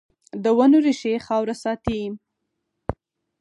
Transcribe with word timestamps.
د 0.43 0.45
ونو 0.57 0.77
ریښې 0.85 1.13
خاوره 1.27 1.55
ساتي 1.63 2.01